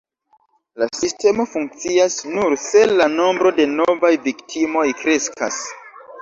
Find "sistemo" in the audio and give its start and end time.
0.99-1.43